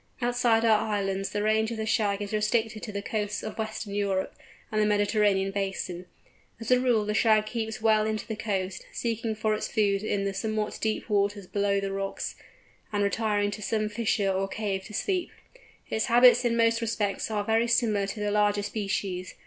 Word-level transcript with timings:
Outside 0.19 0.65
our 0.65 0.79
islands 0.91 1.29
the 1.29 1.43
range 1.43 1.69
of 1.69 1.77
the 1.77 1.85
Shag 1.85 2.23
is 2.23 2.33
restricted 2.33 2.81
to 2.81 2.91
the 2.91 3.03
coasts 3.03 3.43
of 3.43 3.59
western 3.59 3.93
Europe, 3.93 4.33
and 4.71 4.81
the 4.81 4.85
Mediterranean 4.87 5.51
basin. 5.51 6.07
As 6.59 6.71
a 6.71 6.79
rule 6.79 7.05
the 7.05 7.13
Shag 7.13 7.45
keeps 7.45 7.83
well 7.83 8.07
into 8.07 8.25
the 8.25 8.35
coast, 8.35 8.83
seeking 8.91 9.35
for 9.35 9.53
its 9.53 9.67
food 9.67 10.01
in 10.01 10.23
the 10.23 10.33
somewhat 10.33 10.79
deep 10.81 11.07
water 11.07 11.43
below 11.47 11.79
the 11.79 11.91
rocks, 11.93 12.35
and 12.91 13.03
retiring 13.03 13.51
to 13.51 13.61
some 13.61 13.89
fissure 13.89 14.31
or 14.31 14.47
cave 14.47 14.85
to 14.85 14.93
sleep. 14.95 15.29
Its 15.87 16.05
habits 16.07 16.43
in 16.43 16.57
most 16.57 16.81
respects 16.81 17.29
are 17.29 17.43
very 17.43 17.67
similar 17.67 18.07
to 18.07 18.19
the 18.19 18.31
larger 18.31 18.63
species. 18.63 19.35